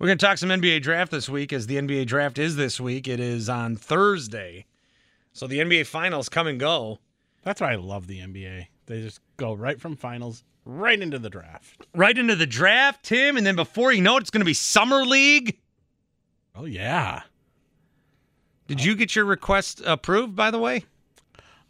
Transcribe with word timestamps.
We're 0.00 0.06
going 0.06 0.16
to 0.16 0.24
talk 0.24 0.38
some 0.38 0.48
NBA 0.48 0.80
draft 0.80 1.10
this 1.10 1.28
week 1.28 1.52
as 1.52 1.66
the 1.66 1.76
NBA 1.76 2.06
draft 2.06 2.38
is 2.38 2.56
this 2.56 2.80
week. 2.80 3.06
It 3.06 3.20
is 3.20 3.50
on 3.50 3.76
Thursday. 3.76 4.64
So 5.34 5.46
the 5.46 5.58
NBA 5.58 5.84
finals 5.84 6.30
come 6.30 6.46
and 6.46 6.58
go. 6.58 7.00
That's 7.42 7.60
why 7.60 7.72
I 7.72 7.74
love 7.74 8.06
the 8.06 8.20
NBA. 8.20 8.68
They 8.86 9.02
just 9.02 9.20
go 9.36 9.52
right 9.52 9.78
from 9.78 9.96
finals 9.96 10.42
right 10.64 10.98
into 10.98 11.18
the 11.18 11.28
draft. 11.28 11.86
Right 11.94 12.16
into 12.16 12.34
the 12.34 12.46
draft, 12.46 13.04
Tim, 13.04 13.36
and 13.36 13.46
then 13.46 13.56
before 13.56 13.92
you 13.92 14.00
know 14.00 14.16
it, 14.16 14.22
it's 14.22 14.30
going 14.30 14.40
to 14.40 14.46
be 14.46 14.54
Summer 14.54 15.04
League. 15.04 15.58
Oh 16.54 16.64
yeah. 16.64 17.20
Did 18.68 18.82
you 18.82 18.94
get 18.94 19.14
your 19.14 19.26
request 19.26 19.82
approved, 19.84 20.34
by 20.34 20.50
the 20.50 20.58
way? 20.58 20.86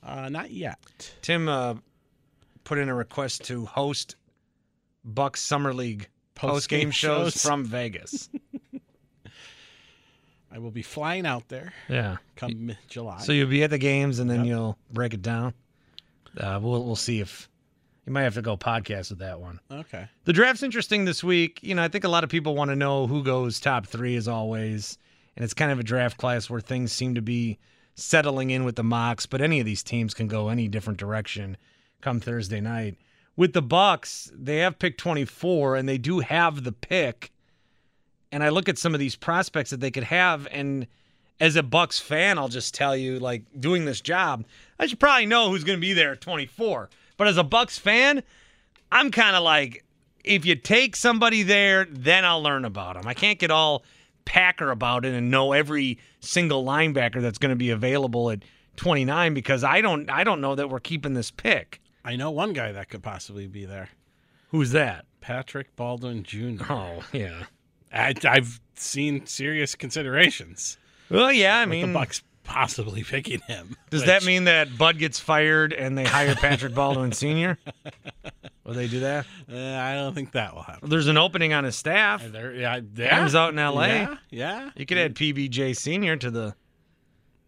Uh, 0.05 0.29
not 0.29 0.53
yet. 0.53 0.79
Tim 1.21 1.49
uh, 1.49 1.75
put 2.63 2.79
in 2.79 2.89
a 2.89 2.95
request 2.95 3.43
to 3.47 3.67
host 3.67 4.15
Bucks 5.05 5.41
Summer 5.41 5.75
League 5.75 6.09
post 6.49 6.69
game 6.69 6.91
shows 6.91 7.33
shows. 7.35 7.43
from 7.43 7.65
Vegas. 7.65 8.29
I 10.53 10.59
will 10.59 10.71
be 10.73 10.83
flying 10.83 11.27
out 11.27 11.49
there 11.49 11.73
yeah. 11.89 12.17
come 12.37 12.73
July. 12.89 13.21
So 13.21 13.33
you'll 13.33 13.49
be 13.49 13.63
at 13.63 13.71
the 13.71 13.79
games 13.79 14.19
and 14.19 14.29
then 14.29 14.39
Yep. 14.41 14.47
you'll 14.47 14.79
break 14.93 15.15
it 15.15 15.23
down. 15.23 15.55
Uh, 16.37 16.59
we'll 16.61 16.85
we'll 16.85 16.97
see 16.97 17.21
if 17.21 17.49
you 18.07 18.13
might 18.13 18.23
have 18.23 18.35
to 18.35 18.43
go 18.43 18.57
podcast 18.57 19.11
with 19.11 19.21
that 19.21 19.41
one. 19.41 19.61
okay. 19.71 20.09
The 20.25 20.33
draft's 20.33 20.63
interesting 20.63 21.05
this 21.05 21.23
week. 21.23 21.61
You 21.63 21.75
know, 21.75 21.83
I 21.85 21.89
think 21.89 22.05
a 22.05 22.09
lot 22.09 22.25
of 22.25 22.31
people 22.31 22.55
want 22.57 22.71
to 22.71 22.77
know 22.77 23.07
who 23.07 23.23
goes 23.23 23.61
top 23.61 23.87
three 23.87 24.17
as 24.17 24.27
always, 24.27 24.99
and 25.37 25.45
it's 25.45 25.55
kind 25.55 25.71
of 25.71 25.79
a 25.79 25.85
draft 25.85 26.17
class 26.17 26.51
where 26.51 26.61
things 26.61 26.91
seem 26.93 27.15
to 27.15 27.23
be 27.23 27.59
settling 27.95 28.51
in 28.51 28.65
with 28.65 28.75
the 28.77 28.83
mocks. 28.85 29.27
But 29.27 29.41
any 29.43 29.61
of 29.61 29.67
these 29.67 29.83
teams 29.85 30.15
can 30.15 30.27
go 30.27 30.49
any 30.49 30.67
different 30.67 30.99
direction 30.99 31.57
come 32.01 32.19
Thursday 32.21 32.61
night. 32.61 32.97
With 33.41 33.55
the 33.55 33.63
Bucks, 33.63 34.31
they 34.35 34.59
have 34.59 34.79
pick 34.79 34.99
24, 34.99 35.77
and 35.77 35.89
they 35.89 35.97
do 35.97 36.19
have 36.19 36.63
the 36.63 36.73
pick. 36.73 37.33
And 38.31 38.45
I 38.45 38.51
look 38.51 38.69
at 38.69 38.77
some 38.77 38.93
of 38.93 39.01
these 39.01 39.17
prospects 39.17 39.71
that 39.71 39.81
they 39.81 39.91
could 39.91 40.05
have, 40.05 40.47
and 40.51 40.87
as 41.41 41.57
a 41.57 41.63
Bucks 41.63 41.99
fan, 41.99 42.37
I'll 42.37 42.49
just 42.49 42.75
tell 42.75 42.95
you, 42.95 43.19
like 43.19 43.45
doing 43.59 43.87
this 43.87 44.03
job, 44.03 44.45
I 44.79 44.85
should 44.85 45.01
probably 45.01 45.25
know 45.25 45.49
who's 45.49 45.65
going 45.65 45.79
to 45.79 45.81
be 45.81 45.95
there 45.95 46.13
at 46.13 46.21
24. 46.21 46.91
But 47.17 47.29
as 47.29 47.39
a 47.39 47.43
Bucks 47.43 47.79
fan, 47.79 48.23
I'm 48.93 49.11
kind 49.11 49.35
of 49.35 49.43
like, 49.43 49.87
if 50.23 50.45
you 50.45 50.55
take 50.55 50.95
somebody 50.95 51.43
there, 51.43 51.87
then 51.87 52.27
I'll 52.27 52.43
learn 52.43 52.67
about 52.67 52.97
them. 52.97 53.09
I 53.09 53.15
can't 53.15 53.39
get 53.39 53.51
all 53.51 53.85
Packer 54.27 54.71
about 54.71 55.07
it 55.07 55.15
and 55.15 55.31
know 55.31 55.55
every 55.55 55.99
single 56.21 56.63
linebacker 56.63 57.23
that's 57.23 57.39
going 57.39 57.53
to 57.53 57.57
be 57.57 57.71
available 57.71 58.29
at 58.29 58.41
29 58.77 59.33
because 59.33 59.65
I 59.65 59.81
don't 59.81 60.11
I 60.11 60.25
don't 60.25 60.43
know 60.43 60.57
that 60.57 60.69
we're 60.69 60.79
keeping 60.79 61.15
this 61.15 61.31
pick. 61.31 61.81
I 62.05 62.17
know 62.17 62.31
one 62.31 62.53
guy 62.53 62.73
that 62.73 62.89
could 62.89 63.03
possibly 63.03 63.47
be 63.47 63.65
there. 63.65 63.91
Who's 64.49 64.73
that? 64.73 65.05
Patrick 65.21 65.77
Baldwin 65.77 66.23
Jr. 66.25 66.65
Oh, 66.71 67.03
yeah. 67.13 67.45
I, 67.93 68.15
I've 68.25 68.61
seen 68.75 69.27
serious 69.27 69.75
considerations. 69.75 70.79
Well, 71.11 71.33
yeah, 71.33 71.59
I 71.59 71.67
mean, 71.67 71.89
the 71.89 71.99
Bucks 71.99 72.23
possibly 72.45 73.03
picking 73.05 73.41
him. 73.41 73.77
does 73.91 74.01
which- 74.03 74.07
that 74.09 74.25
mean 74.25 74.45
that 74.45 74.77
Bud 74.79 74.99
gets 74.99 75.21
fired 75.21 75.73
and 75.73 75.97
they 75.99 76.05
hire 76.05 76.35
Patrick 76.35 76.75
Baldwin 76.75 77.13
Sr.? 77.13 77.59
Will 78.65 78.75
they 78.75 78.87
do 78.89 79.01
that? 79.01 79.27
Uh, 79.51 79.57
I 79.57 79.95
don't 79.95 80.15
think 80.15 80.33
that 80.33 80.55
will 80.55 80.63
happen. 80.63 80.89
There's 80.91 81.09
an 81.09 81.17
opening 81.17 81.53
on 81.53 81.65
his 81.65 81.75
staff. 81.75 82.25
There, 82.25 82.55
yeah, 82.55 82.81
He's 83.23 83.35
out 83.35 83.53
in 83.53 83.59
L.A. 83.59 83.89
Yeah, 83.89 84.17
yeah. 84.31 84.71
You 84.77 84.87
could 84.87 84.99
add 84.99 85.15
PBJ 85.17 85.77
Sr. 85.77 86.17
to 86.17 86.31
the 86.31 86.55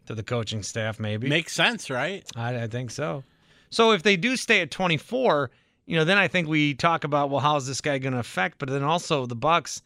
to 0.06 0.16
the 0.16 0.24
coaching 0.24 0.64
staff, 0.64 0.98
maybe. 0.98 1.28
Makes 1.28 1.52
sense, 1.52 1.88
right? 1.90 2.24
I, 2.34 2.62
I 2.62 2.66
think 2.66 2.90
so. 2.90 3.22
So 3.72 3.92
if 3.92 4.02
they 4.02 4.18
do 4.18 4.36
stay 4.36 4.60
at 4.60 4.70
24, 4.70 5.50
you 5.86 5.96
know, 5.96 6.04
then 6.04 6.18
I 6.18 6.28
think 6.28 6.46
we 6.46 6.74
talk 6.74 7.04
about 7.04 7.30
well, 7.30 7.40
how's 7.40 7.66
this 7.66 7.80
guy 7.80 7.96
going 7.96 8.12
to 8.12 8.18
affect? 8.18 8.58
But 8.58 8.68
then 8.68 8.82
also 8.82 9.24
the 9.24 9.34
Bucks, 9.34 9.82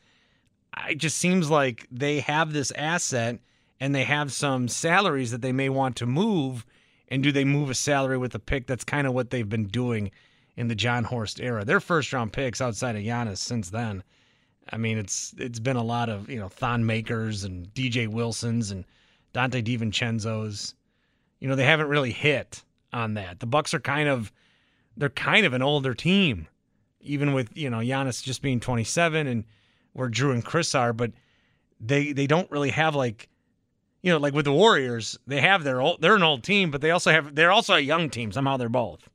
it 0.91 0.97
just 0.97 1.19
seems 1.19 1.49
like 1.49 1.87
they 1.91 2.19
have 2.21 2.53
this 2.53 2.73
asset 2.73 3.39
and 3.79 3.95
they 3.95 4.03
have 4.03 4.33
some 4.33 4.67
salaries 4.67 5.31
that 5.31 5.41
they 5.41 5.53
may 5.53 5.69
want 5.69 5.95
to 5.97 6.07
move. 6.07 6.67
And 7.09 7.23
do 7.23 7.31
they 7.31 7.45
move 7.45 7.71
a 7.71 7.75
salary 7.75 8.19
with 8.19 8.35
a 8.35 8.41
pick? 8.41 8.67
That's 8.67 8.83
kind 8.83 9.07
of 9.07 9.15
what 9.15 9.31
they've 9.31 9.49
been 9.49 9.69
doing 9.69 10.11
in 10.57 10.67
the 10.67 10.75
Jon 10.75 11.05
Horst 11.05 11.41
era. 11.41 11.65
Their 11.65 11.79
first 11.79 12.13
round 12.13 12.33
picks 12.33 12.61
outside 12.61 12.97
of 12.97 13.03
Giannis 13.03 13.39
since 13.39 13.71
then. 13.71 14.03
I 14.73 14.79
mean, 14.79 14.99
it's 14.99 15.33
it's 15.39 15.61
been 15.61 15.77
a 15.77 15.85
lot 15.85 16.09
of 16.09 16.29
you 16.29 16.41
know 16.41 16.49
Thon 16.49 16.85
Makers 16.85 17.45
and 17.45 17.73
DJ 17.73 18.09
Wilsons 18.09 18.73
and 18.73 18.85
Donte 19.33 19.63
DiVincenzo's. 19.63 20.75
You 21.39 21.47
know, 21.47 21.55
they 21.55 21.65
haven't 21.65 21.87
really 21.87 22.11
hit 22.11 22.65
on 22.93 23.15
that. 23.15 23.41
The 23.41 23.47
Bucks 23.47 23.75
are 23.75 23.81
kind 23.81 24.09
of 24.09 24.33
they're 24.97 25.09
kind 25.11 25.45
of 25.45 25.53
an 25.53 25.63
older 25.63 25.95
team, 25.95 26.49
even 27.01 27.33
with 27.33 27.57
you 27.57 27.71
know 27.71 27.79
Giannis 27.79 28.23
just 28.23 28.43
being 28.43 28.61
27 28.61 29.27
and 29.27 29.45
where 29.93 30.09
Drew 30.09 30.33
and 30.33 30.45
Chris 30.45 30.75
are, 30.75 30.93
but 30.93 31.13
they 31.81 32.13
they 32.13 32.27
don't 32.27 32.51
really 32.51 32.71
have 32.71 32.95
like 32.95 33.29
you 34.03 34.11
know 34.11 34.19
like 34.19 34.35
with 34.35 34.45
the 34.45 34.53
Warriors 34.53 35.19
they 35.27 35.41
have 35.41 35.65
their 35.65 35.81
old, 35.81 36.01
they're 36.01 36.17
an 36.17 36.23
old 36.23 36.43
team, 36.43 36.71
but 36.71 36.81
they 36.81 36.91
also 36.91 37.11
have 37.11 37.35
they're 37.35 37.53
also 37.53 37.75
a 37.75 37.81
young 37.81 38.11
team. 38.11 38.33
Somehow 38.33 38.57
they're 38.57 38.69
both. 38.69 39.09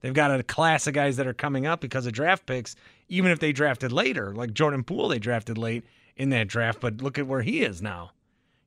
They've 0.00 0.12
got 0.12 0.38
a 0.38 0.42
class 0.42 0.86
of 0.86 0.92
guys 0.92 1.16
that 1.16 1.26
are 1.26 1.32
coming 1.32 1.66
up 1.66 1.80
because 1.80 2.04
of 2.04 2.12
draft 2.12 2.44
picks, 2.44 2.76
even 3.08 3.30
if 3.30 3.38
they 3.38 3.52
drafted 3.52 3.90
later, 3.90 4.34
like 4.34 4.52
Jordan 4.52 4.84
Poole 4.84 5.08
they 5.08 5.18
drafted 5.18 5.56
late 5.56 5.84
in 6.16 6.30
that 6.30 6.48
draft, 6.48 6.80
but 6.80 7.00
look 7.00 7.18
at 7.18 7.26
where 7.26 7.42
he 7.42 7.62
is 7.62 7.80
now. 7.80 8.12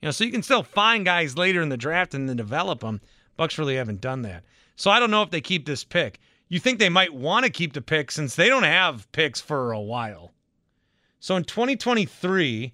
You 0.02 0.08
know, 0.08 0.12
so 0.12 0.24
you 0.24 0.32
can 0.32 0.44
still 0.44 0.64
find 0.64 1.06
guys 1.06 1.38
later 1.38 1.62
in 1.62 1.70
the 1.70 1.78
draft 1.78 2.14
and 2.14 2.28
then 2.28 2.38
develop 2.38 2.82
them. 2.82 3.02
Bucks 3.38 3.58
really 3.58 3.76
haven't 3.76 4.02
done 4.02 4.24
that. 4.24 4.44
So 4.76 4.92
I 4.92 5.00
don't 5.00 5.12
know 5.12 5.22
if 5.22 5.32
they 5.32 5.42
keep 5.42 5.66
this 5.66 5.84
pick. 5.84 6.20
You 6.50 6.60
think 6.60 6.80
they 6.80 6.90
might 6.90 7.14
want 7.14 7.46
to 7.46 7.52
keep 7.52 7.74
the 7.74 7.82
pick 7.82 8.12
since 8.12 8.36
they 8.36 8.50
don't 8.50 8.64
have 8.64 9.12
picks 9.12 9.42
for 9.42 9.72
a 9.72 9.80
while. 9.80 10.34
So 11.20 11.36
in 11.36 11.44
2023, 11.44 12.74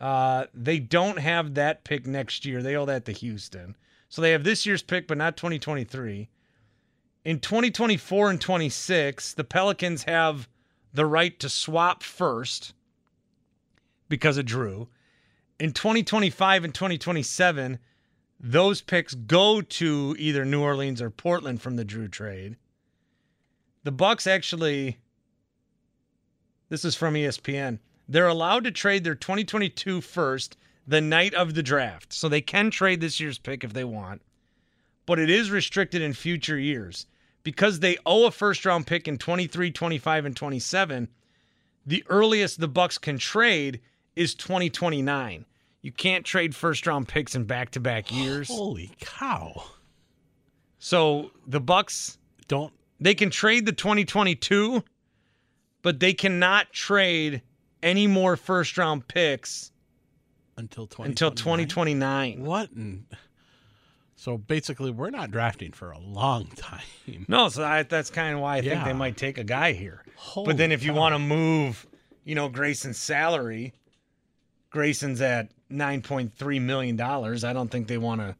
uh, 0.00 0.46
they 0.52 0.78
don't 0.78 1.18
have 1.18 1.54
that 1.54 1.84
pick 1.84 2.06
next 2.06 2.44
year. 2.44 2.62
They 2.62 2.76
owe 2.76 2.86
that 2.86 3.04
to 3.06 3.12
Houston. 3.12 3.76
So 4.08 4.22
they 4.22 4.32
have 4.32 4.44
this 4.44 4.66
year's 4.66 4.82
pick, 4.82 5.08
but 5.08 5.18
not 5.18 5.36
2023. 5.36 6.28
In 7.24 7.40
2024 7.40 8.30
and 8.30 8.40
26, 8.40 9.34
the 9.34 9.44
Pelicans 9.44 10.04
have 10.04 10.48
the 10.92 11.06
right 11.06 11.38
to 11.40 11.48
swap 11.48 12.02
first 12.02 12.74
because 14.08 14.36
of 14.36 14.44
Drew. 14.44 14.88
In 15.58 15.72
2025 15.72 16.64
and 16.64 16.74
2027, 16.74 17.78
those 18.44 18.82
picks 18.82 19.14
go 19.14 19.62
to 19.62 20.14
either 20.18 20.44
New 20.44 20.60
Orleans 20.60 21.00
or 21.00 21.08
Portland 21.08 21.62
from 21.62 21.76
the 21.76 21.84
Drew 21.84 22.08
trade. 22.08 22.56
The 23.84 23.92
Bucks 23.92 24.26
actually 24.26 24.98
this 26.68 26.84
is 26.84 26.94
from 26.94 27.14
ESPN. 27.14 27.78
They're 28.08 28.28
allowed 28.28 28.64
to 28.64 28.70
trade 28.70 29.04
their 29.04 29.14
2022 29.14 30.00
first 30.00 30.56
the 30.86 31.00
night 31.00 31.32
of 31.32 31.54
the 31.54 31.62
draft. 31.62 32.12
So 32.12 32.28
they 32.28 32.40
can 32.40 32.70
trade 32.70 33.00
this 33.00 33.18
year's 33.18 33.38
pick 33.38 33.64
if 33.64 33.72
they 33.72 33.84
want. 33.84 34.20
But 35.06 35.18
it 35.18 35.30
is 35.30 35.50
restricted 35.50 36.02
in 36.02 36.12
future 36.12 36.58
years. 36.58 37.06
Because 37.44 37.80
they 37.80 37.96
owe 38.04 38.26
a 38.26 38.30
first 38.30 38.66
round 38.66 38.86
pick 38.86 39.06
in 39.08 39.18
23, 39.18 39.70
25 39.70 40.24
and 40.24 40.36
27, 40.36 41.08
the 41.86 42.04
earliest 42.08 42.60
the 42.60 42.68
Bucks 42.68 42.98
can 42.98 43.18
trade 43.18 43.80
is 44.16 44.34
2029. 44.34 45.44
You 45.84 45.92
can't 45.92 46.24
trade 46.24 46.56
first 46.56 46.86
round 46.86 47.08
picks 47.08 47.34
in 47.34 47.44
back-to-back 47.44 48.10
years. 48.10 48.48
Holy 48.48 48.90
cow! 49.00 49.64
So 50.78 51.30
the 51.46 51.60
Bucks 51.60 52.16
Don't 52.48 52.72
they 53.00 53.14
can 53.14 53.28
trade 53.28 53.66
the 53.66 53.72
2022, 53.72 54.82
but 55.82 56.00
they 56.00 56.14
cannot 56.14 56.72
trade 56.72 57.42
any 57.82 58.06
more 58.06 58.38
first 58.38 58.78
round 58.78 59.06
picks 59.08 59.72
until 60.56 60.86
20 60.86 61.10
until 61.10 61.30
2029. 61.32 62.42
What? 62.42 62.70
In, 62.70 63.04
so 64.16 64.38
basically, 64.38 64.90
we're 64.90 65.10
not 65.10 65.30
drafting 65.30 65.72
for 65.72 65.90
a 65.90 65.98
long 65.98 66.46
time. 66.56 67.26
No, 67.28 67.50
so 67.50 67.62
I, 67.62 67.82
that's 67.82 68.08
kind 68.08 68.34
of 68.34 68.40
why 68.40 68.56
I 68.56 68.62
think 68.62 68.84
they 68.86 68.94
might 68.94 69.18
take 69.18 69.36
a 69.36 69.44
guy 69.44 69.72
here. 69.72 70.02
Holy 70.16 70.46
but 70.46 70.56
then 70.56 70.72
if 70.72 70.82
you 70.82 70.94
want 70.94 71.14
to 71.14 71.18
move, 71.18 71.86
you 72.24 72.34
know, 72.34 72.48
Grayson's 72.48 72.96
salary, 72.96 73.74
Grayson's 74.70 75.20
at 75.20 75.50
9.3 75.74 76.60
million 76.62 76.96
dollars. 76.96 77.44
I 77.44 77.52
don't 77.52 77.70
think 77.70 77.88
they 77.88 77.98
want 77.98 78.20
to 78.20 78.36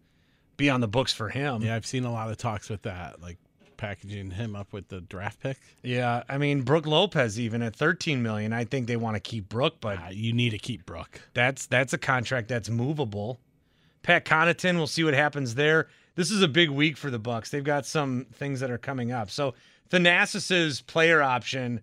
be 0.56 0.70
on 0.70 0.80
the 0.80 0.88
books 0.88 1.12
for 1.12 1.28
him. 1.28 1.62
Yeah, 1.62 1.74
I've 1.74 1.86
seen 1.86 2.04
a 2.04 2.12
lot 2.12 2.30
of 2.30 2.36
talks 2.38 2.68
with 2.70 2.82
that. 2.82 3.20
Like 3.20 3.38
packaging 3.76 4.30
him 4.30 4.54
up 4.54 4.72
with 4.72 4.88
the 4.88 5.00
draft 5.00 5.40
pick. 5.40 5.58
Yeah, 5.82 6.22
I 6.28 6.38
mean 6.38 6.62
Brooke 6.62 6.86
Lopez 6.86 7.38
even 7.40 7.60
at 7.60 7.74
13 7.74 8.22
million. 8.22 8.52
I 8.52 8.64
think 8.64 8.86
they 8.86 8.96
want 8.96 9.16
to 9.16 9.20
keep 9.20 9.48
Brooke, 9.48 9.76
but 9.80 9.98
Uh, 9.98 10.08
you 10.10 10.32
need 10.32 10.50
to 10.50 10.58
keep 10.58 10.86
Brooke. 10.86 11.20
that's 11.34 11.66
that's 11.66 11.92
a 11.92 11.98
contract 11.98 12.48
that's 12.48 12.70
movable. 12.70 13.40
Pat 14.02 14.24
Connaughton, 14.24 14.76
we'll 14.76 14.86
see 14.86 15.02
what 15.02 15.14
happens 15.14 15.54
there. 15.56 15.88
This 16.14 16.30
is 16.30 16.42
a 16.42 16.48
big 16.48 16.70
week 16.70 16.96
for 16.96 17.10
the 17.10 17.18
Bucks. 17.18 17.50
They've 17.50 17.64
got 17.64 17.84
some 17.86 18.26
things 18.34 18.60
that 18.60 18.70
are 18.70 18.78
coming 18.78 19.10
up. 19.10 19.30
So 19.30 19.54
Thanasis's 19.90 20.80
player 20.82 21.22
option 21.22 21.80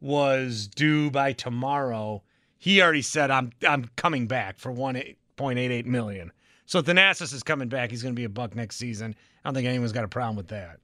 was 0.00 0.66
due 0.68 1.10
by 1.10 1.32
tomorrow. 1.32 2.22
He 2.64 2.80
already 2.80 3.02
said 3.02 3.30
I'm 3.30 3.52
I'm 3.68 3.90
coming 3.94 4.26
back 4.26 4.56
for 4.56 4.72
1.88 4.72 5.84
million. 5.84 6.32
So 6.64 6.80
Thanasis 6.80 7.34
is 7.34 7.42
coming 7.42 7.68
back. 7.68 7.90
He's 7.90 8.02
going 8.02 8.14
to 8.14 8.18
be 8.18 8.24
a 8.24 8.30
buck 8.30 8.56
next 8.56 8.76
season. 8.76 9.14
I 9.44 9.48
don't 9.48 9.54
think 9.54 9.68
anyone's 9.68 9.92
got 9.92 10.04
a 10.04 10.08
problem 10.08 10.34
with 10.34 10.48
that. 10.48 10.78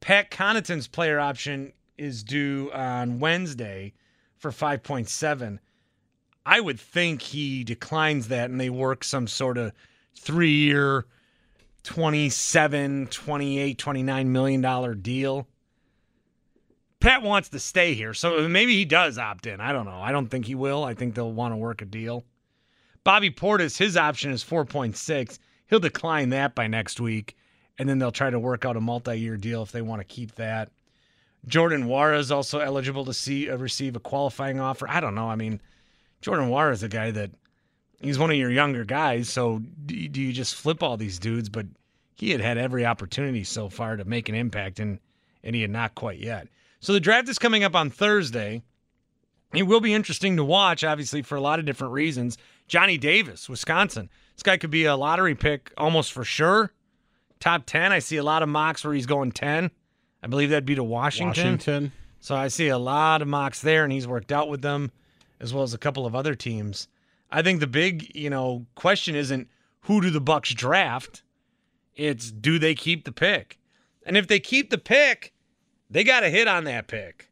Pat 0.00 0.30
Connaughton's 0.30 0.86
player 0.86 1.18
option 1.18 1.72
is 1.96 2.22
due 2.22 2.70
on 2.74 3.20
Wednesday 3.20 3.94
for 4.36 4.50
5.7. 4.50 5.60
I 6.44 6.60
would 6.60 6.78
think 6.78 7.22
he 7.22 7.64
declines 7.64 8.28
that 8.28 8.50
and 8.50 8.60
they 8.60 8.68
work 8.68 9.02
some 9.02 9.26
sort 9.26 9.56
of 9.56 9.72
three 10.14 10.52
year, 10.52 11.06
27, 11.84 13.06
28, 13.06 13.78
29 13.78 14.30
million 14.30 14.60
dollar 14.60 14.94
deal. 14.94 15.48
Pat 17.04 17.20
wants 17.20 17.50
to 17.50 17.58
stay 17.58 17.92
here, 17.92 18.14
so 18.14 18.48
maybe 18.48 18.72
he 18.72 18.86
does 18.86 19.18
opt 19.18 19.46
in. 19.46 19.60
I 19.60 19.72
don't 19.72 19.84
know. 19.84 20.00
I 20.00 20.10
don't 20.10 20.28
think 20.28 20.46
he 20.46 20.54
will. 20.54 20.84
I 20.84 20.94
think 20.94 21.14
they'll 21.14 21.30
want 21.30 21.52
to 21.52 21.56
work 21.58 21.82
a 21.82 21.84
deal. 21.84 22.24
Bobby 23.04 23.30
Portis, 23.30 23.76
his 23.76 23.94
option 23.94 24.32
is 24.32 24.42
4.6. 24.42 25.38
He'll 25.66 25.80
decline 25.80 26.30
that 26.30 26.54
by 26.54 26.66
next 26.66 27.00
week, 27.00 27.36
and 27.76 27.86
then 27.86 27.98
they'll 27.98 28.10
try 28.10 28.30
to 28.30 28.38
work 28.38 28.64
out 28.64 28.78
a 28.78 28.80
multi 28.80 29.20
year 29.20 29.36
deal 29.36 29.62
if 29.62 29.70
they 29.70 29.82
want 29.82 30.00
to 30.00 30.06
keep 30.06 30.34
that. 30.36 30.70
Jordan 31.46 31.84
Nwora 31.84 32.18
is 32.18 32.32
also 32.32 32.60
eligible 32.60 33.04
to 33.04 33.12
see 33.12 33.50
uh, 33.50 33.58
receive 33.58 33.96
a 33.96 34.00
qualifying 34.00 34.58
offer. 34.58 34.88
I 34.88 35.00
don't 35.00 35.14
know. 35.14 35.28
I 35.28 35.36
mean, 35.36 35.60
Jordan 36.22 36.48
Nwora 36.48 36.72
is 36.72 36.84
a 36.84 36.88
guy 36.88 37.10
that 37.10 37.32
he's 38.00 38.18
one 38.18 38.30
of 38.30 38.36
your 38.38 38.50
younger 38.50 38.86
guys. 38.86 39.28
So 39.28 39.60
do, 39.84 40.08
do 40.08 40.22
you 40.22 40.32
just 40.32 40.54
flip 40.54 40.82
all 40.82 40.96
these 40.96 41.18
dudes? 41.18 41.50
But 41.50 41.66
he 42.16 42.30
had 42.30 42.40
had 42.40 42.56
every 42.56 42.86
opportunity 42.86 43.44
so 43.44 43.68
far 43.68 43.96
to 43.96 44.06
make 44.06 44.30
an 44.30 44.34
impact, 44.34 44.80
and 44.80 45.00
and 45.42 45.54
he 45.54 45.60
had 45.60 45.70
not 45.70 45.94
quite 45.94 46.18
yet. 46.18 46.48
So 46.84 46.92
the 46.92 47.00
draft 47.00 47.30
is 47.30 47.38
coming 47.38 47.64
up 47.64 47.74
on 47.74 47.88
Thursday. 47.88 48.62
It 49.54 49.62
will 49.62 49.80
be 49.80 49.94
interesting 49.94 50.36
to 50.36 50.44
watch, 50.44 50.84
obviously, 50.84 51.22
for 51.22 51.34
a 51.34 51.40
lot 51.40 51.58
of 51.58 51.64
different 51.64 51.94
reasons. 51.94 52.36
Johnny 52.68 52.98
Davis, 52.98 53.48
Wisconsin. 53.48 54.10
This 54.36 54.42
guy 54.42 54.58
could 54.58 54.68
be 54.68 54.84
a 54.84 54.94
lottery 54.94 55.34
pick 55.34 55.72
almost 55.78 56.12
for 56.12 56.24
sure. 56.24 56.74
Top 57.40 57.64
10. 57.64 57.90
I 57.90 58.00
see 58.00 58.18
a 58.18 58.22
lot 58.22 58.42
of 58.42 58.50
mocks 58.50 58.84
where 58.84 58.92
he's 58.92 59.06
going 59.06 59.32
10. 59.32 59.70
I 60.22 60.26
believe 60.26 60.50
that'd 60.50 60.66
be 60.66 60.74
to 60.74 60.84
Washington. 60.84 61.52
Washington. 61.52 61.92
So 62.20 62.34
I 62.34 62.48
see 62.48 62.68
a 62.68 62.76
lot 62.76 63.22
of 63.22 63.28
mocks 63.28 63.62
there, 63.62 63.84
and 63.84 63.90
he's 63.92 64.06
worked 64.06 64.30
out 64.30 64.50
with 64.50 64.60
them 64.60 64.92
as 65.40 65.54
well 65.54 65.62
as 65.62 65.72
a 65.72 65.78
couple 65.78 66.04
of 66.04 66.14
other 66.14 66.34
teams. 66.34 66.88
I 67.30 67.40
think 67.40 67.60
the 67.60 67.66
big, 67.66 68.14
you 68.14 68.28
know, 68.28 68.66
question 68.74 69.14
isn't 69.14 69.48
who 69.84 70.02
do 70.02 70.10
the 70.10 70.20
Bucks 70.20 70.52
draft? 70.52 71.22
It's 71.96 72.30
do 72.30 72.58
they 72.58 72.74
keep 72.74 73.06
the 73.06 73.12
pick? 73.12 73.58
And 74.04 74.18
if 74.18 74.26
they 74.26 74.38
keep 74.38 74.68
the 74.68 74.76
pick, 74.76 75.33
they 75.90 76.04
got 76.04 76.20
to 76.20 76.30
hit 76.30 76.48
on 76.48 76.64
that 76.64 76.86
pick. 76.86 77.30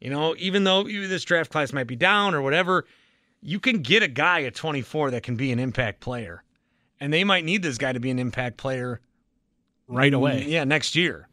You 0.00 0.10
know, 0.10 0.34
even 0.38 0.64
though 0.64 0.86
you, 0.86 1.06
this 1.06 1.24
draft 1.24 1.50
class 1.50 1.72
might 1.72 1.86
be 1.86 1.96
down 1.96 2.34
or 2.34 2.42
whatever, 2.42 2.84
you 3.40 3.60
can 3.60 3.82
get 3.82 4.02
a 4.02 4.08
guy 4.08 4.42
at 4.42 4.54
24 4.54 5.12
that 5.12 5.22
can 5.22 5.36
be 5.36 5.52
an 5.52 5.58
impact 5.58 6.00
player. 6.00 6.42
And 7.00 7.12
they 7.12 7.24
might 7.24 7.44
need 7.44 7.62
this 7.62 7.78
guy 7.78 7.92
to 7.92 8.00
be 8.00 8.10
an 8.10 8.18
impact 8.18 8.56
player 8.56 9.00
Right 9.92 10.14
away. 10.14 10.44
Mm, 10.44 10.48
yeah, 10.48 10.64
next 10.64 10.96
year. 10.96 11.28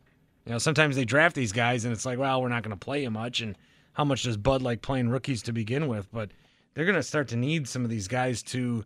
You 0.46 0.54
know, 0.54 0.58
sometimes 0.58 0.96
they 0.96 1.06
draft 1.06 1.36
these 1.36 1.52
guys 1.52 1.86
and 1.86 1.94
it's 1.94 2.06
like, 2.06 2.18
well, 2.18 2.42
we're 2.42 2.50
not 2.50 2.64
going 2.64 2.78
to 2.78 2.86
play 2.86 3.04
you 3.04 3.10
much. 3.10 3.42
And 3.42 3.56
how 3.94 4.04
much 4.04 4.24
does 4.24 4.38
Bud 4.38 4.62
like 4.62 4.82
playing 4.82 5.10
rookies 5.10 5.44
to 5.44 5.54
begin 5.54 5.88
with? 5.88 6.12
But 6.12 6.32
they're 6.74 6.86
going 6.86 6.96
to 6.96 7.04
start 7.04 7.30
to 7.30 7.36
need 7.36 7.68
some 7.68 7.84
of 7.84 7.90
these 7.90 8.08
guys 8.08 8.44
to 8.44 8.84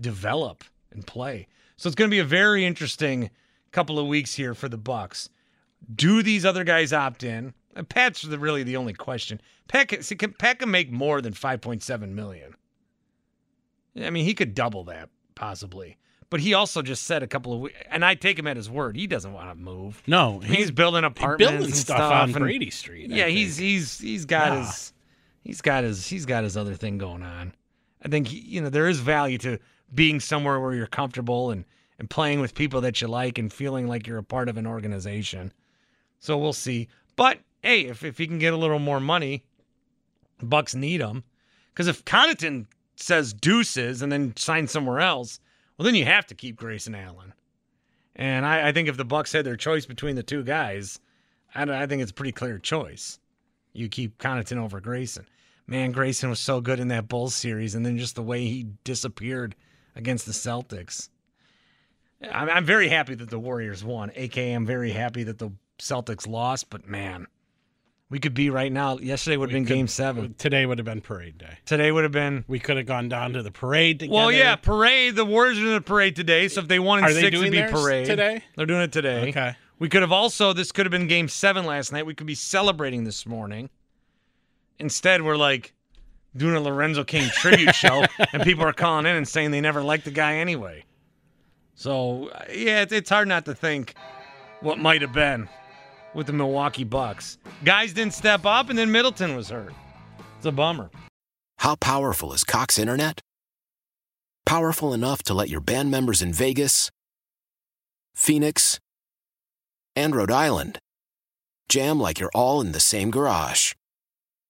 develop 0.00 0.64
and 0.92 1.06
play. 1.06 1.48
So 1.76 1.88
it's 1.88 1.96
going 1.96 2.10
to 2.10 2.14
be 2.14 2.20
a 2.20 2.24
very 2.24 2.64
interesting 2.64 3.30
couple 3.72 3.98
of 3.98 4.06
weeks 4.06 4.34
here 4.34 4.54
for 4.54 4.68
the 4.68 4.78
Bucks. 4.78 5.28
Do 5.94 6.22
these 6.22 6.44
other 6.44 6.64
guys 6.64 6.92
opt 6.92 7.22
in? 7.22 7.54
And 7.74 7.88
Pat's 7.88 8.22
the, 8.22 8.38
really 8.38 8.62
the 8.62 8.76
only 8.76 8.92
question. 8.94 9.40
Pat 9.68 9.88
can, 9.88 10.02
see, 10.02 10.14
can, 10.16 10.32
Pat 10.32 10.58
can 10.58 10.70
make 10.70 10.90
more 10.90 11.20
than 11.20 11.32
5.7 11.34 12.08
million. 12.10 12.54
I 14.00 14.10
mean, 14.10 14.24
he 14.24 14.34
could 14.34 14.54
double 14.54 14.84
that 14.84 15.08
possibly. 15.34 15.96
But 16.28 16.40
he 16.40 16.54
also 16.54 16.82
just 16.82 17.04
said 17.04 17.22
a 17.22 17.26
couple 17.28 17.52
of 17.52 17.60
weeks, 17.60 17.76
and 17.88 18.04
I 18.04 18.14
take 18.16 18.36
him 18.38 18.48
at 18.48 18.56
his 18.56 18.68
word. 18.68 18.96
He 18.96 19.06
doesn't 19.06 19.32
want 19.32 19.48
to 19.48 19.54
move. 19.54 20.02
No, 20.08 20.40
He's 20.40 20.72
building 20.72 21.04
he's 21.04 21.10
apartments 21.12 21.50
building 21.52 21.64
and 21.66 21.74
stuff, 21.76 21.96
stuff 21.98 22.12
on 22.12 22.30
and- 22.30 22.34
Brady 22.38 22.70
Street. 22.70 23.12
I 23.12 23.16
Yeah, 23.16 23.26
he's 23.26 23.56
he's 23.56 24.00
he's 24.00 24.24
got 24.24 24.52
Yeah. 24.52 24.66
his 24.66 24.92
he's 25.44 25.60
got 25.62 25.84
his 25.84 26.04
he's 26.08 26.26
got 26.26 26.42
his 26.42 26.56
other 26.56 26.74
thing 26.74 26.98
going 26.98 27.22
on. 27.22 27.54
I 28.04 28.08
think 28.08 28.26
he- 28.28 28.40
you 28.40 28.60
know 28.60 28.70
there 28.70 28.88
is 28.88 28.98
value 28.98 29.38
to 29.38 29.58
being 29.94 30.18
somewhere 30.18 30.58
where 30.58 30.74
you're 30.74 30.86
comfortable 30.88 31.52
and 31.52 31.64
and 31.98 32.10
playing 32.10 32.40
with 32.40 32.54
people 32.56 32.80
that 32.80 33.00
you 33.00 33.06
like 33.06 33.38
and 33.38 33.52
feeling 33.52 33.86
like 33.86 34.06
you're 34.08 34.18
a 34.18 34.24
part 34.24 34.48
of 34.48 34.56
an 34.56 34.66
organization. 34.66 35.52
So 36.26 36.36
we'll 36.36 36.52
see. 36.52 36.88
But 37.14 37.38
hey, 37.62 37.82
if 37.82 38.02
if 38.02 38.18
he 38.18 38.26
can 38.26 38.40
get 38.40 38.52
a 38.52 38.56
little 38.56 38.80
more 38.80 38.98
money, 38.98 39.44
Bucks 40.42 40.74
need 40.74 41.00
him. 41.00 41.22
Because 41.72 41.86
if 41.86 42.04
Connaughton 42.04 42.66
says 42.96 43.32
deuces 43.32 44.02
and 44.02 44.10
then 44.10 44.36
signs 44.36 44.72
somewhere 44.72 44.98
else, 44.98 45.38
well 45.78 45.84
then 45.84 45.94
you 45.94 46.04
have 46.04 46.26
to 46.26 46.34
keep 46.34 46.56
Grayson 46.56 46.96
Allen. 46.96 47.32
And 48.16 48.44
I, 48.44 48.68
I 48.68 48.72
think 48.72 48.88
if 48.88 48.96
the 48.96 49.04
Bucks 49.04 49.30
had 49.30 49.46
their 49.46 49.56
choice 49.56 49.86
between 49.86 50.16
the 50.16 50.24
two 50.24 50.42
guys, 50.42 50.98
I, 51.54 51.62
I 51.62 51.86
think 51.86 52.02
it's 52.02 52.10
a 52.10 52.14
pretty 52.14 52.32
clear 52.32 52.58
choice. 52.58 53.20
You 53.72 53.88
keep 53.88 54.18
Connaughton 54.18 54.56
over 54.56 54.80
Grayson. 54.80 55.26
Man, 55.68 55.92
Grayson 55.92 56.28
was 56.28 56.40
so 56.40 56.60
good 56.60 56.80
in 56.80 56.88
that 56.88 57.06
Bulls 57.06 57.36
series, 57.36 57.76
and 57.76 57.86
then 57.86 57.98
just 57.98 58.16
the 58.16 58.22
way 58.22 58.46
he 58.46 58.66
disappeared 58.82 59.54
against 59.94 60.26
the 60.26 60.32
Celtics. 60.32 61.08
I'm, 62.22 62.48
I'm 62.48 62.64
very 62.64 62.88
happy 62.88 63.14
that 63.14 63.30
the 63.30 63.38
Warriors 63.38 63.84
won. 63.84 64.10
AKA, 64.16 64.54
I'm 64.54 64.66
very 64.66 64.90
happy 64.90 65.22
that 65.22 65.38
the 65.38 65.52
Celtics 65.78 66.26
lost. 66.28 66.70
But 66.70 66.86
man, 66.88 67.26
we 68.08 68.18
could 68.18 68.34
be 68.34 68.50
right 68.50 68.72
now. 68.72 68.98
Yesterday 68.98 69.36
would 69.36 69.50
have 69.50 69.54
been 69.56 69.64
could- 69.66 69.74
Game 69.74 69.88
Seven. 69.88 70.34
Today 70.38 70.66
would 70.66 70.78
have 70.78 70.84
been 70.84 71.00
parade 71.00 71.38
day. 71.38 71.58
Today 71.64 71.90
would 71.92 72.04
have 72.04 72.12
been. 72.12 72.44
We 72.48 72.58
could 72.58 72.76
have 72.76 72.86
gone 72.86 73.08
down 73.08 73.32
to 73.34 73.42
the 73.42 73.50
parade 73.50 74.00
together. 74.00 74.14
Well, 74.14 74.32
yeah, 74.32 74.56
parade. 74.56 75.16
The 75.16 75.24
Warriors 75.24 75.58
are 75.58 75.66
in 75.66 75.72
the 75.74 75.80
parade 75.80 76.16
today, 76.16 76.48
so 76.48 76.60
if 76.60 76.68
they 76.68 76.78
won 76.78 76.98
in 77.00 77.04
Are 77.04 77.12
they 77.12 77.22
six, 77.22 77.36
doing 77.36 77.52
it'd 77.52 77.66
be 77.66 77.72
parade 77.72 78.06
today? 78.06 78.42
They're 78.56 78.66
doing 78.66 78.82
it 78.82 78.92
today. 78.92 79.28
Okay. 79.30 79.56
We 79.78 79.88
could 79.88 80.02
have 80.02 80.12
also. 80.12 80.52
This 80.52 80.72
could 80.72 80.86
have 80.86 80.90
been 80.92 81.06
Game 81.06 81.28
Seven 81.28 81.66
last 81.66 81.92
night. 81.92 82.06
We 82.06 82.14
could 82.14 82.26
be 82.26 82.34
celebrating 82.34 83.04
this 83.04 83.26
morning. 83.26 83.68
Instead, 84.78 85.22
we're 85.22 85.36
like 85.36 85.72
doing 86.36 86.54
a 86.54 86.60
Lorenzo 86.60 87.02
King 87.04 87.28
tribute 87.30 87.74
show, 87.74 88.04
and 88.32 88.42
people 88.42 88.64
are 88.64 88.72
calling 88.72 89.06
in 89.06 89.16
and 89.16 89.26
saying 89.26 89.50
they 89.50 89.60
never 89.60 89.82
liked 89.82 90.04
the 90.04 90.10
guy 90.10 90.36
anyway. 90.36 90.84
So 91.74 92.30
yeah, 92.50 92.86
it's 92.90 93.10
hard 93.10 93.28
not 93.28 93.44
to 93.46 93.54
think 93.54 93.94
what 94.60 94.78
might 94.78 95.02
have 95.02 95.12
been 95.12 95.48
with 96.16 96.26
the 96.26 96.32
Milwaukee 96.32 96.82
Bucks. 96.82 97.38
Guys 97.62 97.92
didn't 97.92 98.14
step 98.14 98.46
up, 98.46 98.70
and 98.70 98.78
then 98.78 98.90
Middleton 98.90 99.36
was 99.36 99.50
hurt. 99.50 99.74
It's 100.38 100.46
a 100.46 100.50
bummer. 100.50 100.90
How 101.58 101.76
powerful 101.76 102.32
is 102.32 102.42
Cox 102.42 102.78
Internet? 102.78 103.20
Powerful 104.46 104.94
enough 104.94 105.22
to 105.24 105.34
let 105.34 105.50
your 105.50 105.60
band 105.60 105.90
members 105.90 106.22
in 106.22 106.32
Vegas, 106.32 106.90
Phoenix, 108.14 108.80
and 109.94 110.16
Rhode 110.16 110.30
Island 110.30 110.78
jam 111.68 112.00
like 112.00 112.18
you're 112.18 112.30
all 112.34 112.60
in 112.60 112.72
the 112.72 112.80
same 112.80 113.10
garage. 113.10 113.74